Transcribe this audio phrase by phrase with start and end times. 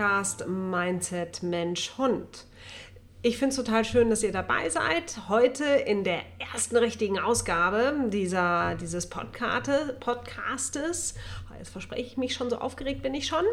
[0.00, 2.46] Podcast Mindset Mensch Hund.
[3.20, 5.28] Ich finde es total schön, dass ihr dabei seid.
[5.28, 9.68] Heute in der ersten richtigen Ausgabe dieser, dieses Podcast,
[10.00, 11.16] Podcastes.
[11.58, 13.44] Jetzt verspreche ich mich schon, so aufgeregt bin ich schon.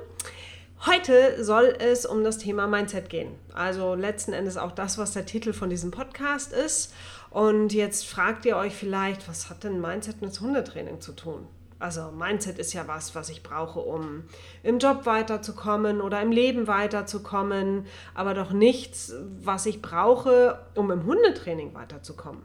[0.86, 3.36] Heute soll es um das Thema Mindset gehen.
[3.54, 6.94] Also letzten Endes auch das, was der Titel von diesem Podcast ist.
[7.30, 11.46] Und jetzt fragt ihr euch vielleicht, was hat denn Mindset mit Hundetraining zu tun?
[11.80, 14.24] Also Mindset ist ja was, was ich brauche, um
[14.64, 21.06] im Job weiterzukommen oder im Leben weiterzukommen, aber doch nichts, was ich brauche, um im
[21.06, 22.42] Hundetraining weiterzukommen.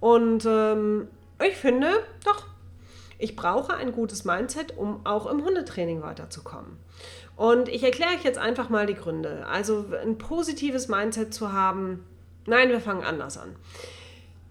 [0.00, 1.08] Und ähm,
[1.44, 1.88] ich finde,
[2.24, 2.46] doch,
[3.18, 6.76] ich brauche ein gutes Mindset, um auch im Hundetraining weiterzukommen.
[7.34, 9.46] Und ich erkläre euch jetzt einfach mal die Gründe.
[9.46, 12.04] Also ein positives Mindset zu haben,
[12.46, 13.56] nein, wir fangen anders an.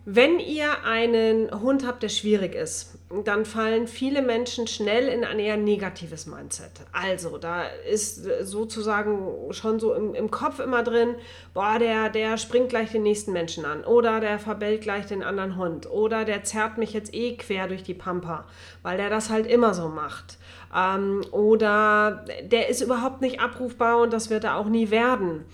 [0.07, 5.39] Wenn ihr einen Hund habt, der schwierig ist, dann fallen viele Menschen schnell in ein
[5.39, 6.69] eher negatives Mindset.
[6.91, 11.15] Also, da ist sozusagen schon so im, im Kopf immer drin,
[11.55, 15.57] boah, der, der springt gleich den nächsten Menschen an oder der verbellt gleich den anderen
[15.57, 18.45] Hund oder der zerrt mich jetzt eh quer durch die Pampa,
[18.83, 20.37] weil der das halt immer so macht.
[20.75, 25.45] Ähm, oder der ist überhaupt nicht abrufbar und das wird er auch nie werden.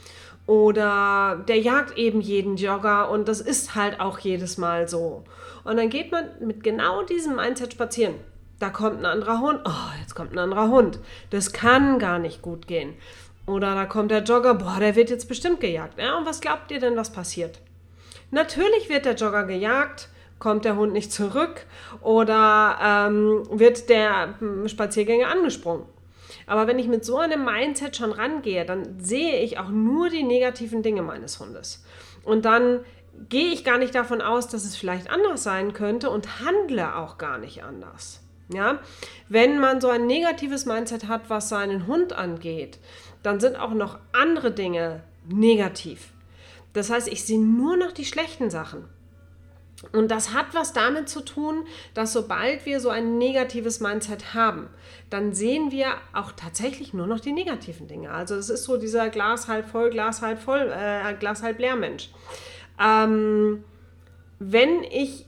[0.51, 5.23] Oder der jagt eben jeden Jogger und das ist halt auch jedes Mal so.
[5.63, 8.15] Und dann geht man mit genau diesem Mindset spazieren.
[8.59, 9.61] Da kommt ein anderer Hund.
[9.63, 10.99] Oh, jetzt kommt ein anderer Hund.
[11.29, 12.95] Das kann gar nicht gut gehen.
[13.45, 14.55] Oder da kommt der Jogger.
[14.55, 15.97] Boah, der wird jetzt bestimmt gejagt.
[15.97, 17.61] Ja, und was glaubt ihr denn, was passiert?
[18.29, 20.09] Natürlich wird der Jogger gejagt
[20.41, 21.67] kommt der Hund nicht zurück
[22.01, 25.85] oder ähm, wird der hm, Spaziergänger angesprungen.
[26.47, 30.23] Aber wenn ich mit so einem Mindset schon rangehe, dann sehe ich auch nur die
[30.23, 31.83] negativen Dinge meines Hundes.
[32.23, 32.81] Und dann
[33.29, 37.17] gehe ich gar nicht davon aus, dass es vielleicht anders sein könnte und handle auch
[37.17, 38.21] gar nicht anders.
[38.49, 38.79] Ja?
[39.29, 42.79] Wenn man so ein negatives Mindset hat, was seinen Hund angeht,
[43.23, 46.09] dann sind auch noch andere Dinge negativ.
[46.73, 48.85] Das heißt, ich sehe nur noch die schlechten Sachen.
[49.91, 54.69] Und das hat was damit zu tun, dass sobald wir so ein negatives Mindset haben,
[55.09, 58.11] dann sehen wir auch tatsächlich nur noch die negativen Dinge.
[58.11, 61.75] Also es ist so dieser Glas halb voll, Glas halb voll, äh, Glas halb leer
[61.75, 62.09] Mensch.
[62.79, 63.63] Ähm,
[64.39, 65.25] wenn ich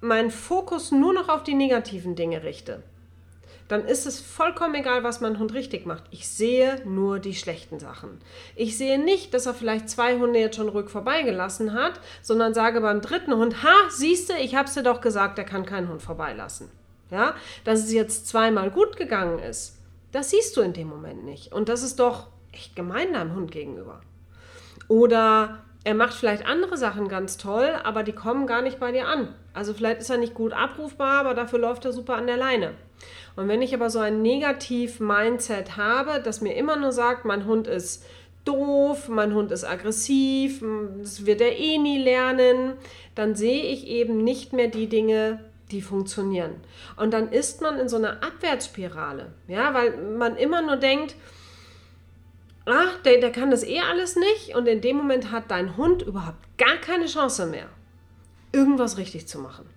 [0.00, 2.82] meinen Fokus nur noch auf die negativen Dinge richte,
[3.70, 6.02] dann ist es vollkommen egal, was mein Hund richtig macht.
[6.10, 8.18] Ich sehe nur die schlechten Sachen.
[8.56, 12.80] Ich sehe nicht, dass er vielleicht zwei Hunde jetzt schon ruhig vorbeigelassen hat, sondern sage
[12.80, 16.02] beim dritten Hund, ha, siehst du, ich hab's dir doch gesagt, er kann keinen Hund
[16.02, 16.68] vorbeilassen.
[17.12, 19.78] Ja, dass es jetzt zweimal gut gegangen ist,
[20.10, 21.52] das siehst du in dem Moment nicht.
[21.52, 24.00] Und das ist doch echt gemein deinem Hund gegenüber.
[24.88, 29.06] Oder er macht vielleicht andere Sachen ganz toll, aber die kommen gar nicht bei dir
[29.06, 29.32] an.
[29.54, 32.74] Also vielleicht ist er nicht gut abrufbar, aber dafür läuft er super an der Leine.
[33.36, 37.66] Und wenn ich aber so ein Negativ-Mindset habe, das mir immer nur sagt, mein Hund
[37.66, 38.04] ist
[38.44, 40.62] doof, mein Hund ist aggressiv,
[40.98, 42.74] das wird er eh nie lernen,
[43.14, 46.54] dann sehe ich eben nicht mehr die Dinge, die funktionieren.
[46.96, 51.14] Und dann ist man in so einer Abwärtsspirale, ja, weil man immer nur denkt,
[52.66, 56.02] ach, der, der kann das eh alles nicht und in dem Moment hat dein Hund
[56.02, 57.68] überhaupt gar keine Chance mehr,
[58.52, 59.68] irgendwas richtig zu machen.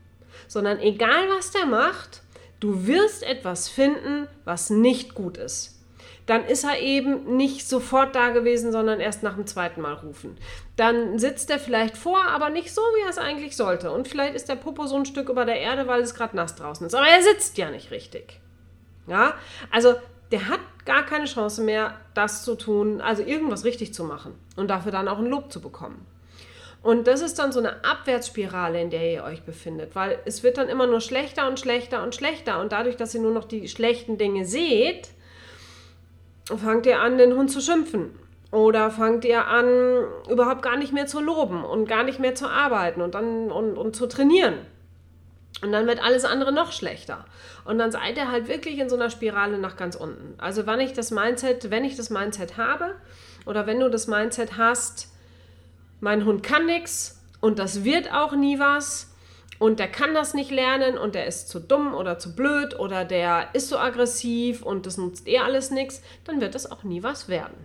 [0.48, 2.23] Sondern egal was der macht,
[2.64, 5.82] Du wirst etwas finden, was nicht gut ist.
[6.26, 10.38] Dann ist er eben nicht sofort da gewesen, sondern erst nach dem zweiten Mal rufen.
[10.78, 13.92] Dann sitzt er vielleicht vor, aber nicht so, wie er es eigentlich sollte.
[13.92, 16.56] Und vielleicht ist der Popo so ein Stück über der Erde, weil es gerade nass
[16.56, 16.96] draußen ist.
[16.96, 18.40] Aber er sitzt ja nicht richtig.
[19.08, 19.34] Ja,
[19.70, 19.96] also
[20.32, 24.70] der hat gar keine Chance mehr, das zu tun, also irgendwas richtig zu machen und
[24.70, 26.06] dafür dann auch ein Lob zu bekommen.
[26.84, 30.58] Und das ist dann so eine Abwärtsspirale, in der ihr euch befindet, weil es wird
[30.58, 32.60] dann immer nur schlechter und schlechter und schlechter.
[32.60, 35.08] Und dadurch, dass ihr nur noch die schlechten Dinge seht,
[36.46, 38.20] fangt ihr an, den Hund zu schimpfen.
[38.52, 39.66] Oder fangt ihr an,
[40.30, 43.78] überhaupt gar nicht mehr zu loben und gar nicht mehr zu arbeiten und, dann, und,
[43.78, 44.56] und zu trainieren.
[45.62, 47.26] Und dann wird alles andere noch schlechter.
[47.64, 50.36] Und dann seid ihr halt wirklich in so einer Spirale nach ganz unten.
[50.38, 52.96] Also wenn ich das Mindset, wenn ich das Mindset habe
[53.46, 55.13] oder wenn du das Mindset hast,
[56.04, 59.10] mein Hund kann nichts und das wird auch nie was
[59.58, 63.06] und der kann das nicht lernen und der ist zu dumm oder zu blöd oder
[63.06, 67.04] der ist so aggressiv und das nutzt eh alles nichts, dann wird das auch nie
[67.04, 67.56] was werden.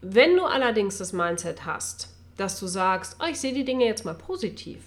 [0.00, 4.04] Wenn du allerdings das Mindset hast, dass du sagst, oh, ich sehe die Dinge jetzt
[4.04, 4.84] mal positiv.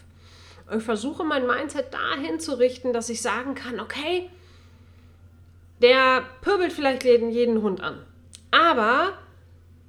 [0.73, 4.29] Ich versuche mein Mindset dahin zu richten, dass ich sagen kann, okay,
[5.81, 8.01] der pöbelt vielleicht jeden, jeden Hund an.
[8.51, 9.17] Aber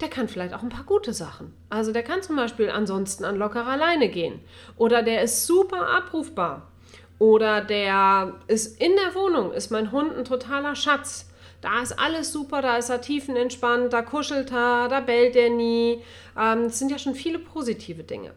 [0.00, 1.54] der kann vielleicht auch ein paar gute Sachen.
[1.70, 4.40] Also der kann zum Beispiel ansonsten an lockerer Leine gehen.
[4.76, 6.70] Oder der ist super abrufbar.
[7.18, 11.30] Oder der ist in der Wohnung, ist mein Hund ein totaler Schatz.
[11.62, 16.02] da ist alles super, da ist er tiefenentspannt, da kuschelt er, da bellt er nie.
[16.38, 18.32] Ähm, das sind ja schon viele positive Dinge.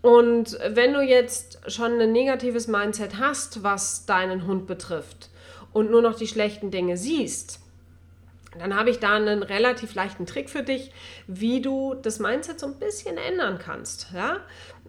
[0.00, 5.28] Und wenn du jetzt schon ein negatives Mindset hast, was deinen Hund betrifft
[5.72, 7.59] und nur noch die schlechten Dinge siehst,
[8.58, 10.90] dann habe ich da einen relativ leichten Trick für dich,
[11.28, 14.08] wie du das Mindset so ein bisschen ändern kannst.
[14.12, 14.40] Ja?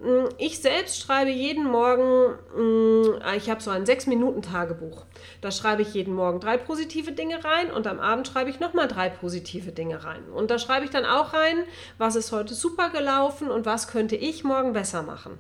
[0.02, 5.06] Mm, ich selbst schreibe jeden Morgen, mm, ich habe so ein 6-Minuten-Tagebuch.
[5.42, 8.88] Da schreibe ich jeden Morgen drei positive Dinge rein und am Abend schreibe ich nochmal
[8.88, 10.24] drei positive Dinge rein.
[10.34, 11.64] Und da schreibe ich dann auch rein,
[12.00, 15.38] was ist heute super gelaufen und was könnte ich morgen besser machen.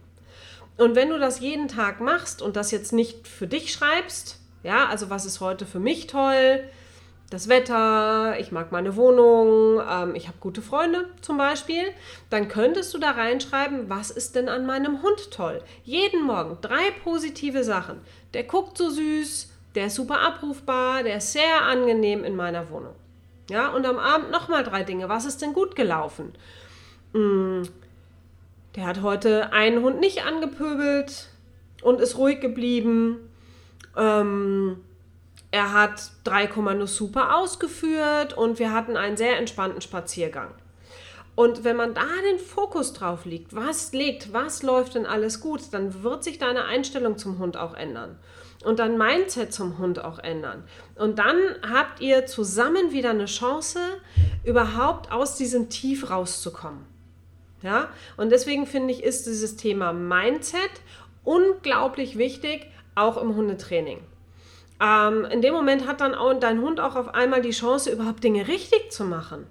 [0.77, 4.87] Und wenn du das jeden Tag machst und das jetzt nicht für dich schreibst, ja,
[4.87, 6.63] also was ist heute für mich toll,
[7.31, 11.85] das Wetter, ich mag meine Wohnung, ähm, ich habe gute Freunde zum Beispiel,
[12.29, 15.63] dann könntest du da reinschreiben, was ist denn an meinem Hund toll.
[15.85, 18.01] Jeden Morgen drei positive Sachen.
[18.33, 22.95] Der guckt so süß, der ist super abrufbar, der ist sehr angenehm in meiner Wohnung.
[23.49, 25.07] Ja, und am Abend nochmal drei Dinge.
[25.07, 26.33] Was ist denn gut gelaufen?
[27.13, 27.63] Hm,
[28.75, 31.29] der hat heute einen Hund nicht angepöbelt
[31.81, 33.29] und ist ruhig geblieben.
[33.95, 34.81] Ähm,
[35.51, 40.49] er hat drei Kommandos super ausgeführt und wir hatten einen sehr entspannten Spaziergang.
[41.35, 45.61] Und wenn man da den Fokus drauf legt, was legt, was läuft denn alles gut,
[45.71, 48.17] dann wird sich deine Einstellung zum Hund auch ändern
[48.63, 50.63] und dein Mindset zum Hund auch ändern.
[50.95, 51.37] Und dann
[51.67, 53.79] habt ihr zusammen wieder eine Chance,
[54.43, 56.85] überhaupt aus diesem Tief rauszukommen.
[57.61, 57.89] Ja?
[58.17, 60.71] Und deswegen finde ich, ist dieses Thema Mindset
[61.23, 63.99] unglaublich wichtig, auch im Hundetraining.
[64.81, 68.23] Ähm, in dem Moment hat dann auch dein Hund auch auf einmal die Chance, überhaupt
[68.23, 69.45] Dinge richtig zu machen.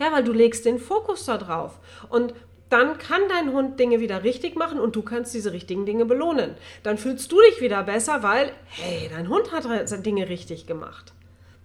[0.00, 1.78] Ja, weil du legst den Fokus da drauf.
[2.08, 2.34] Und
[2.70, 6.56] dann kann dein Hund Dinge wieder richtig machen und du kannst diese richtigen Dinge belohnen.
[6.82, 9.64] Dann fühlst du dich wieder besser, weil, hey, dein Hund hat
[10.04, 11.12] Dinge richtig gemacht.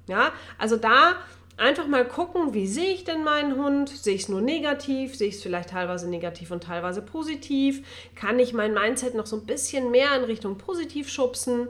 [0.07, 1.15] Ja, also da
[1.57, 3.89] einfach mal gucken, wie sehe ich denn meinen Hund?
[3.89, 5.15] Sehe ich es nur negativ?
[5.15, 7.85] Sehe ich es vielleicht teilweise negativ und teilweise positiv?
[8.15, 11.69] Kann ich mein Mindset noch so ein bisschen mehr in Richtung positiv schubsen?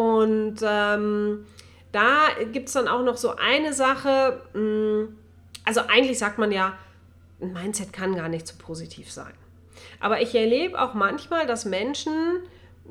[0.00, 1.44] Und ähm,
[1.92, 5.16] da gibt es dann auch noch so eine Sache, mh, mm,
[5.66, 6.78] also eigentlich sagt man ja,
[7.42, 9.34] ein Mindset kann gar nicht so positiv sein.
[10.00, 12.12] Aber ich erlebe auch manchmal, dass Menschen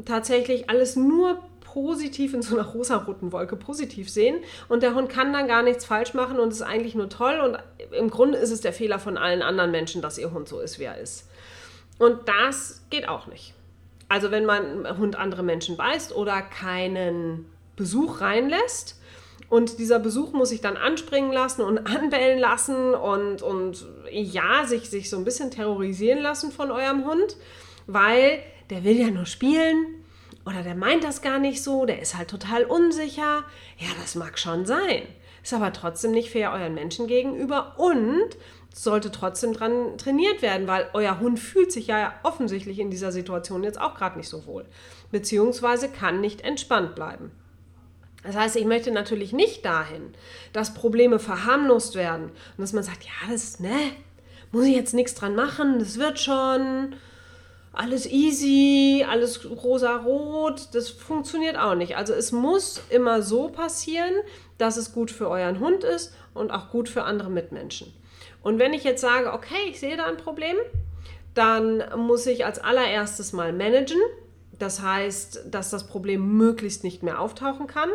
[0.06, 5.33] tatsächlich alles nur positiv in so einer rosaroten Wolke positiv sehen und der Hund kann
[5.33, 7.57] dann gar nichts falsch machen und ist eigentlich nur toll und
[7.91, 10.77] im Grunde ist es der Fehler von allen anderen Menschen, dass ihr Hund so ist,
[10.77, 11.27] wie er ist.
[11.97, 13.56] Und das geht auch nicht.
[14.09, 17.45] Also wenn man Hund andere Menschen beißt oder keinen
[17.75, 19.00] Besuch reinlässt
[19.50, 24.89] und dieser Besuch muss sich dann anspringen lassen und anbellen lassen und, und ja, sich,
[24.89, 27.38] sich so ein bisschen terrorisieren lassen von eurem Hund,
[27.88, 28.39] weil
[28.69, 29.85] der will ja nur spielen
[30.45, 33.44] oder der meint das gar nicht so, der ist halt total unsicher.
[33.77, 35.03] Ja, das mag schon sein.
[35.44, 38.38] Ist aber trotzdem nicht fair euren Menschen gegenüber und
[38.74, 43.63] sollte trotzdem dran trainiert werden, weil euer Hund fühlt sich ja offensichtlich in dieser Situation
[43.63, 44.66] jetzt auch gerade nicht so wohl,
[45.12, 47.31] beziehungsweise kann nicht entspannt bleiben.
[48.24, 50.13] Das heißt, ich möchte natürlich nicht dahin,
[50.51, 53.78] dass Probleme verharmlost werden und dass man sagt, ja, das, ne,
[54.52, 56.95] muss ich jetzt nichts dran machen, das wird schon,
[57.71, 61.95] alles easy, alles rosa-rot, das funktioniert auch nicht.
[61.95, 64.14] Also es muss immer so passieren,
[64.57, 67.94] dass es gut für euren Hund ist und auch gut für andere Mitmenschen.
[68.42, 70.56] Und wenn ich jetzt sage, okay, ich sehe da ein Problem,
[71.34, 74.00] dann muss ich als allererstes mal managen.
[74.58, 77.90] Das heißt, dass das Problem möglichst nicht mehr auftauchen kann.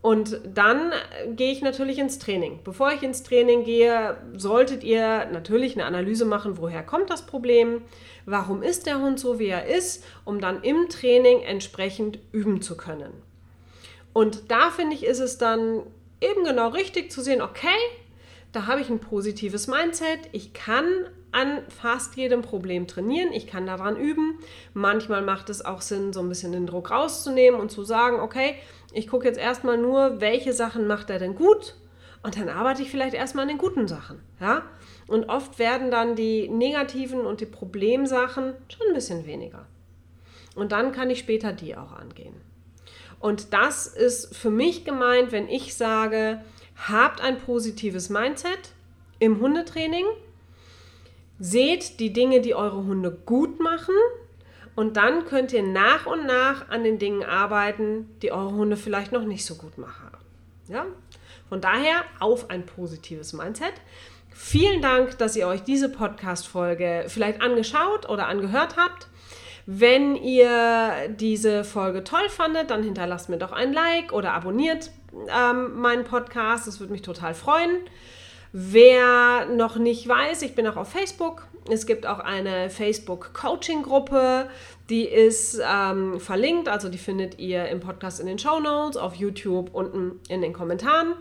[0.00, 0.92] Und dann
[1.36, 2.58] gehe ich natürlich ins Training.
[2.64, 7.82] Bevor ich ins Training gehe, solltet ihr natürlich eine Analyse machen, woher kommt das Problem,
[8.26, 12.76] warum ist der Hund so, wie er ist, um dann im Training entsprechend üben zu
[12.76, 13.12] können.
[14.12, 15.82] Und da finde ich, ist es dann
[16.20, 17.68] eben genau richtig zu sehen, okay,
[18.52, 20.20] da habe ich ein positives Mindset.
[20.32, 20.86] Ich kann
[21.32, 23.32] an fast jedem Problem trainieren.
[23.32, 24.38] Ich kann daran üben.
[24.74, 28.56] Manchmal macht es auch Sinn, so ein bisschen den Druck rauszunehmen und zu sagen, okay,
[28.92, 31.76] ich gucke jetzt erstmal nur, welche Sachen macht er denn gut
[32.22, 34.20] und dann arbeite ich vielleicht erstmal an den guten Sachen.
[34.40, 34.62] Ja?
[35.08, 39.66] Und oft werden dann die negativen und die Problemsachen schon ein bisschen weniger.
[40.54, 42.34] Und dann kann ich später die auch angehen.
[43.18, 46.42] Und das ist für mich gemeint, wenn ich sage,
[46.88, 48.72] Habt ein positives Mindset
[49.18, 50.04] im Hundetraining.
[51.38, 53.94] Seht die Dinge, die eure Hunde gut machen.
[54.74, 59.12] Und dann könnt ihr nach und nach an den Dingen arbeiten, die eure Hunde vielleicht
[59.12, 60.10] noch nicht so gut machen.
[60.68, 60.86] Ja?
[61.48, 63.74] Von daher auf ein positives Mindset.
[64.30, 69.08] Vielen Dank, dass ihr euch diese Podcast-Folge vielleicht angeschaut oder angehört habt.
[69.66, 74.90] Wenn ihr diese Folge toll fandet, dann hinterlasst mir doch ein Like oder abonniert
[75.28, 76.66] ähm, meinen Podcast.
[76.66, 77.78] Das würde mich total freuen.
[78.52, 81.46] Wer noch nicht weiß, ich bin auch auf Facebook.
[81.70, 84.48] Es gibt auch eine Facebook-Coaching-Gruppe,
[84.90, 89.14] die ist ähm, verlinkt, also die findet ihr im Podcast in den Show Notes, auf
[89.14, 91.14] YouTube unten in den Kommentaren.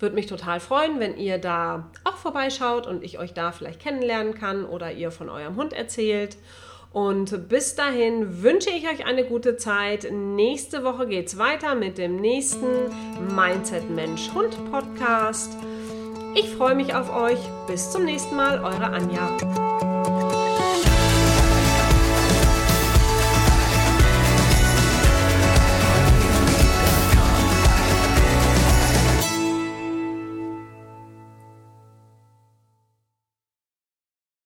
[0.00, 4.34] Würde mich total freuen, wenn ihr da auch vorbeischaut und ich euch da vielleicht kennenlernen
[4.34, 6.36] kann oder ihr von eurem Hund erzählt.
[6.92, 10.08] Und bis dahin wünsche ich euch eine gute Zeit.
[10.10, 12.66] Nächste Woche geht es weiter mit dem nächsten
[13.34, 15.56] Mindset Mensch Hund Podcast.
[16.34, 17.38] Ich freue mich auf euch.
[17.66, 19.91] Bis zum nächsten Mal, eure Anja.